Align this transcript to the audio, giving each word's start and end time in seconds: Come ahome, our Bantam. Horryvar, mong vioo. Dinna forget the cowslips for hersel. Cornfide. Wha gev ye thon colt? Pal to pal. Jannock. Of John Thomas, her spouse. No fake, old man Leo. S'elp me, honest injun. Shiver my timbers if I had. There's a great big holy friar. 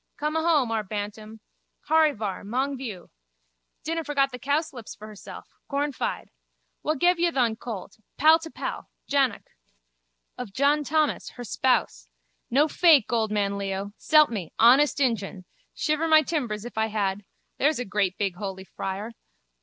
Come 0.17 0.35
ahome, 0.35 0.71
our 0.71 0.81
Bantam. 0.83 1.41
Horryvar, 1.87 2.43
mong 2.43 2.75
vioo. 2.75 3.09
Dinna 3.83 4.03
forget 4.03 4.31
the 4.31 4.39
cowslips 4.39 4.95
for 4.95 5.05
hersel. 5.07 5.43
Cornfide. 5.69 6.29
Wha 6.81 6.95
gev 6.95 7.19
ye 7.19 7.29
thon 7.29 7.55
colt? 7.55 7.99
Pal 8.17 8.39
to 8.39 8.49
pal. 8.49 8.89
Jannock. 9.07 9.51
Of 10.39 10.53
John 10.53 10.83
Thomas, 10.83 11.29
her 11.33 11.43
spouse. 11.43 12.09
No 12.49 12.67
fake, 12.67 13.13
old 13.13 13.29
man 13.31 13.59
Leo. 13.59 13.93
S'elp 13.99 14.31
me, 14.31 14.51
honest 14.57 14.99
injun. 14.99 15.45
Shiver 15.75 16.07
my 16.07 16.23
timbers 16.23 16.65
if 16.65 16.79
I 16.79 16.87
had. 16.87 17.23
There's 17.59 17.77
a 17.77 17.85
great 17.85 18.17
big 18.17 18.37
holy 18.37 18.63
friar. 18.63 19.11